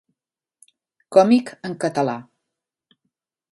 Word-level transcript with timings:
Còmic 1.17 1.53
en 1.71 1.77
català. 1.85 2.17